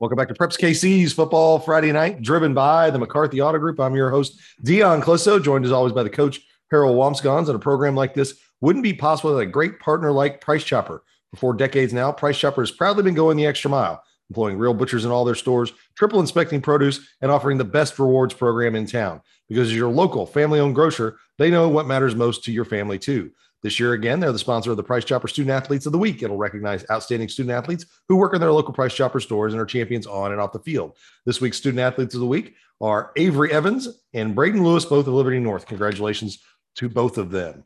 [0.00, 3.78] Welcome back to Preps KC's Football Friday Night, driven by the McCarthy Auto Group.
[3.78, 6.40] I'm your host, Dion Clisso, joined as always by the coach,
[6.70, 7.48] Harold Wamsgons.
[7.48, 11.02] And a program like this wouldn't be possible without a great partner like Price Chopper.
[11.32, 14.72] For four decades now, Price Chopper has proudly been going the extra mile, employing real
[14.72, 18.86] butchers in all their stores, triple inspecting produce, and offering the best rewards program in
[18.86, 19.20] town.
[19.50, 22.98] Because as your local family owned grocer, they know what matters most to your family,
[22.98, 23.32] too.
[23.62, 26.22] This year, again, they're the sponsor of the Price Chopper Student Athletes of the Week.
[26.22, 29.66] It'll recognize outstanding student athletes who work in their local Price Chopper stores and are
[29.66, 30.96] champions on and off the field.
[31.26, 35.12] This week's Student Athletes of the Week are Avery Evans and Braden Lewis, both of
[35.12, 35.66] Liberty North.
[35.66, 36.38] Congratulations
[36.76, 37.62] to both of them.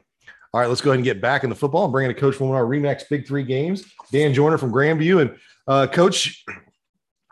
[0.52, 2.34] All right, let's go ahead and get back into football and bring in a coach
[2.34, 5.20] from one of our Remax Big Three games, Dan Joyner from Grandview.
[5.20, 5.36] And
[5.69, 6.45] uh, coach,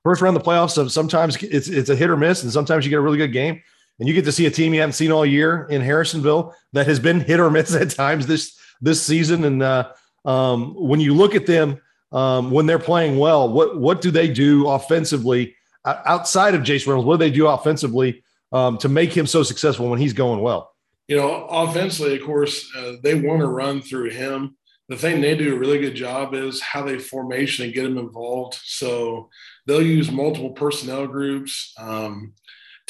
[0.04, 2.90] first round of the playoffs, sometimes it's it's a hit or miss, and sometimes you
[2.90, 3.60] get a really good game
[4.02, 6.88] and you get to see a team you haven't seen all year in Harrisonville that
[6.88, 9.44] has been hit or miss at times this this season.
[9.44, 9.92] And uh,
[10.24, 14.26] um, when you look at them um, when they're playing well, what what do they
[14.26, 17.06] do offensively outside of Jace Reynolds?
[17.06, 20.74] What do they do offensively um, to make him so successful when he's going well?
[21.06, 24.56] You know, offensively, of course, uh, they want to run through him.
[24.88, 27.98] The thing they do a really good job is how they formation and get him
[27.98, 28.58] involved.
[28.64, 29.30] So
[29.64, 31.72] they'll use multiple personnel groups.
[31.78, 32.32] Um,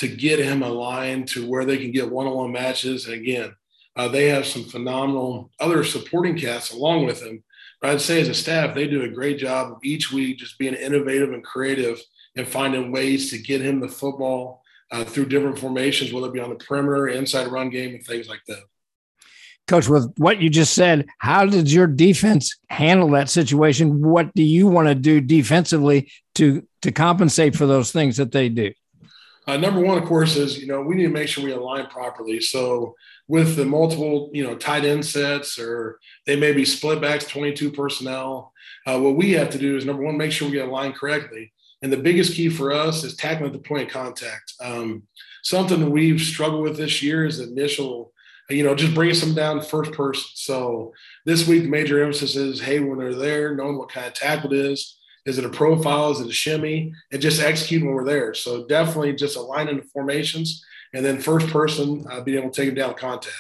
[0.03, 3.07] to get him aligned to where they can get one-on-one matches.
[3.07, 3.55] And again,
[3.97, 7.43] uh, they have some phenomenal other supporting casts along with him.
[7.81, 10.75] But I'd say as a staff, they do a great job each week just being
[10.75, 12.01] innovative and creative
[12.37, 16.41] and finding ways to get him the football uh, through different formations, whether it be
[16.41, 18.63] on the perimeter, inside run game, and things like that.
[19.69, 24.03] Coach, with what you just said, how did your defense handle that situation?
[24.03, 28.49] What do you want to do defensively to to compensate for those things that they
[28.49, 28.73] do?
[29.47, 31.87] Uh, number one, of course, is you know we need to make sure we align
[31.87, 32.41] properly.
[32.41, 32.95] So
[33.29, 37.73] with the multiple you know tight end sets, or they may be split backs, twenty-two
[37.73, 38.53] personnel.
[38.87, 41.53] Uh, what we have to do is number one, make sure we get aligned correctly.
[41.83, 44.55] And the biggest key for us is tackling at the point of contact.
[44.61, 45.03] Um,
[45.43, 48.13] something that we've struggled with this year is initial,
[48.49, 50.25] you know, just bringing some down first person.
[50.35, 50.93] So
[51.27, 54.53] this week, the major emphasis is, hey, when they're there, knowing what kind of tackle
[54.53, 56.11] it is, is it a profile?
[56.11, 56.93] Is it a shimmy?
[57.13, 58.35] And just execute when we're there.
[58.35, 62.69] So definitely just aligning the formations and then first person uh, being able to take
[62.69, 63.37] them down contact.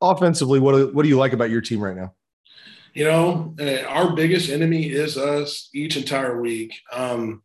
[0.00, 2.14] Offensively, what do, what do you like about your team right now?
[2.94, 6.74] You know, uh, our biggest enemy is us each entire week.
[6.92, 7.42] Um,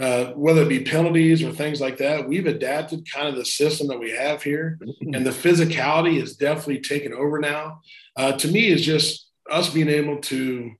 [0.00, 3.88] uh, whether it be penalties or things like that, we've adapted kind of the system
[3.88, 4.78] that we have here,
[5.12, 7.80] and the physicality is definitely taken over now.
[8.16, 10.70] Uh, to me, is just us being able to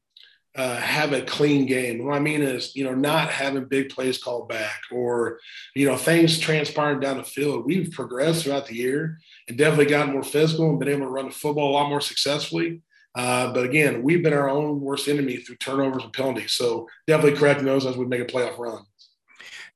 [0.59, 2.05] uh, have a clean game.
[2.05, 5.39] What I mean is, you know, not having big plays called back or,
[5.77, 7.65] you know, things transpiring down the field.
[7.65, 11.27] We've progressed throughout the year and definitely gotten more physical and been able to run
[11.27, 12.83] the football a lot more successfully.
[13.15, 16.53] Uh, but again, we've been our own worst enemy through turnovers and penalties.
[16.53, 18.83] So definitely correcting those as we make a playoff run.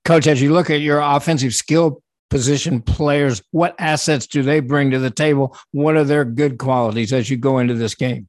[0.04, 4.90] Coach, as you look at your offensive skill position players, what assets do they bring
[4.90, 5.56] to the table?
[5.70, 8.26] What are their good qualities as you go into this game?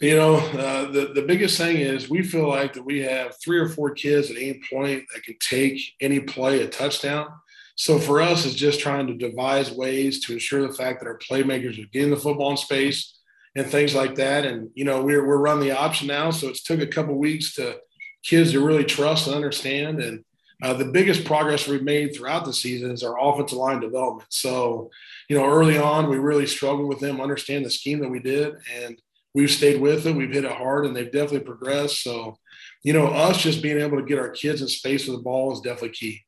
[0.00, 3.58] You know, uh, the, the biggest thing is we feel like that we have three
[3.58, 7.28] or four kids at any point that can take any play a touchdown.
[7.76, 11.18] So for us, it's just trying to devise ways to ensure the fact that our
[11.18, 13.18] playmakers are getting the football in space
[13.54, 14.46] and things like that.
[14.46, 16.30] And, you know, we're, we're running the option now.
[16.30, 17.76] So it's took a couple weeks to
[18.22, 20.00] kids to really trust and understand.
[20.00, 20.24] And
[20.62, 24.28] uh, the biggest progress we've made throughout the season is our offensive line development.
[24.30, 24.90] So,
[25.28, 28.54] you know, early on, we really struggled with them understand the scheme that we did.
[28.82, 28.98] And,
[29.34, 30.14] we've stayed with it.
[30.14, 32.02] We've hit it hard, and they've definitely progressed.
[32.02, 32.38] So,
[32.82, 35.52] you know, us just being able to get our kids in space with the ball
[35.52, 36.24] is definitely key.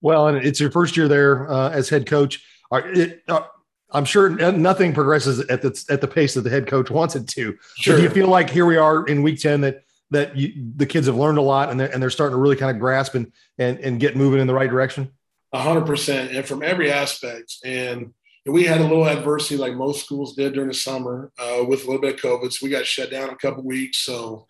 [0.00, 2.44] Well, and it's your first year there uh, as head coach.
[2.72, 3.42] It, uh,
[3.90, 7.28] I'm sure nothing progresses at the at the pace that the head coach wants it
[7.28, 7.56] to.
[7.76, 7.96] Sure.
[7.96, 11.06] do you feel like here we are in week ten that that you, the kids
[11.06, 13.32] have learned a lot and they're, and they're starting to really kind of grasp and
[13.58, 15.10] and and get moving in the right direction?
[15.52, 17.56] A hundred percent, and from every aspect.
[17.64, 18.12] And
[18.46, 21.82] and we had a little adversity like most schools did during the summer uh, with
[21.82, 22.52] a little bit of COVID.
[22.52, 23.98] So we got shut down a couple weeks.
[23.98, 24.46] So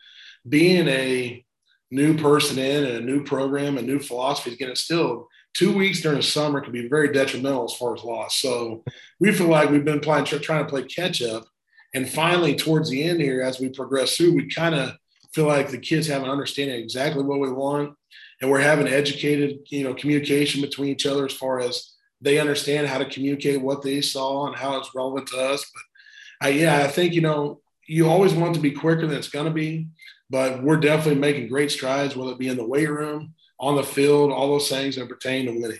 [0.48, 1.44] being a
[1.90, 5.26] new person in and a new program, a new philosophy is getting still
[5.56, 8.42] Two weeks during the summer can be very detrimental as far as loss.
[8.42, 8.84] So
[9.18, 11.46] we feel like we've been playing, trying to play catch up.
[11.94, 14.92] And finally, towards the end here, as we progress through, we kind of
[15.32, 17.94] feel like the kids have an understanding exactly what we want.
[18.42, 21.94] And we're having educated, you know, communication between each other as far as
[22.26, 25.64] they understand how to communicate what they saw and how it's relevant to us.
[25.72, 29.28] But I, yeah, I think, you know, you always want to be quicker than it's
[29.28, 29.86] going to be,
[30.28, 33.84] but we're definitely making great strides, whether it be in the weight room, on the
[33.84, 35.78] field, all those things that pertain to winning.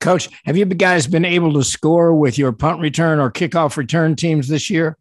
[0.00, 4.16] Coach, have you guys been able to score with your punt return or kickoff return
[4.16, 4.98] teams this year?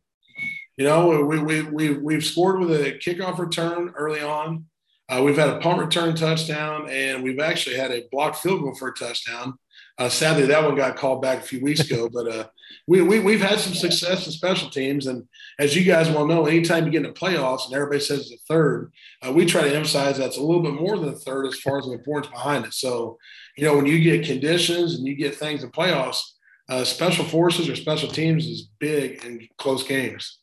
[0.78, 4.66] You know, we, we, we, we've scored with a kickoff return early on.
[5.10, 8.76] Uh, we've had a punt return touchdown, and we've actually had a blocked field goal
[8.76, 9.60] for a touchdown.
[9.98, 12.48] Uh, sadly, that one got called back a few weeks ago, but uh,
[12.88, 15.08] we, we, we've had some success in special teams.
[15.08, 15.28] And
[15.58, 18.34] as you guys well know, anytime you get in the playoffs and everybody says it's
[18.34, 18.92] a third,
[19.26, 21.80] uh, we try to emphasize that's a little bit more than a third as far
[21.80, 22.74] as the importance behind it.
[22.74, 23.18] So,
[23.58, 26.20] you know, when you get conditions and you get things in playoffs,
[26.68, 30.40] uh, special forces or special teams is big in close games.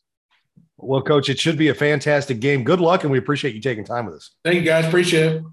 [0.77, 2.63] Well, coach, it should be a fantastic game.
[2.63, 4.31] Good luck, and we appreciate you taking time with us.
[4.43, 4.85] Thank you, guys.
[4.85, 5.43] Appreciate it.